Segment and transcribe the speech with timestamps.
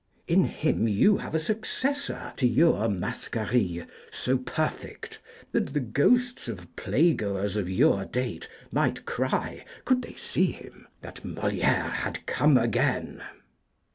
[0.27, 5.19] In him you have a successor to your Mascarille so perfect,
[5.51, 10.87] that the ghosts of play goers of your date might cry, could they see him,
[11.01, 13.21] that Moliére had come again.